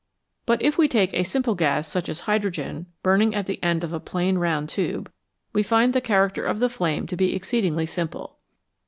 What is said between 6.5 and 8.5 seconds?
the flame to be exceedingly simple.